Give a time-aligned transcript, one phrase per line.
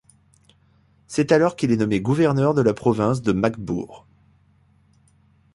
[1.05, 4.07] C'est alors qu'il est nommé gouverneur de la province de Magdebourg.